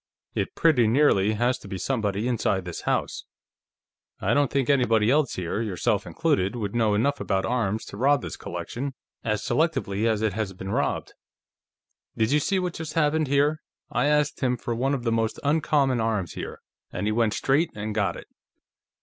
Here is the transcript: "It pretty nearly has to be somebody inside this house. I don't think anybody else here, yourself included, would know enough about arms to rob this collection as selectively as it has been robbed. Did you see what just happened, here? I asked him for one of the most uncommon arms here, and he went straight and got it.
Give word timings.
"It 0.33 0.55
pretty 0.55 0.87
nearly 0.87 1.33
has 1.33 1.59
to 1.59 1.67
be 1.67 1.77
somebody 1.77 2.27
inside 2.27 2.65
this 2.65 2.81
house. 2.89 3.25
I 4.19 4.33
don't 4.33 4.49
think 4.49 4.67
anybody 4.67 5.11
else 5.11 5.35
here, 5.35 5.61
yourself 5.61 6.07
included, 6.07 6.55
would 6.55 6.73
know 6.73 6.95
enough 6.95 7.19
about 7.19 7.45
arms 7.45 7.85
to 7.85 7.97
rob 7.97 8.23
this 8.23 8.35
collection 8.35 8.95
as 9.23 9.43
selectively 9.43 10.07
as 10.07 10.23
it 10.23 10.33
has 10.33 10.53
been 10.53 10.71
robbed. 10.71 11.13
Did 12.17 12.31
you 12.31 12.39
see 12.39 12.57
what 12.57 12.73
just 12.73 12.93
happened, 12.95 13.27
here? 13.27 13.61
I 13.91 14.07
asked 14.07 14.39
him 14.39 14.57
for 14.57 14.73
one 14.73 14.95
of 14.95 15.03
the 15.03 15.11
most 15.11 15.39
uncommon 15.43 16.01
arms 16.01 16.33
here, 16.33 16.61
and 16.91 17.05
he 17.05 17.11
went 17.11 17.35
straight 17.35 17.69
and 17.75 17.93
got 17.93 18.15
it. 18.17 18.25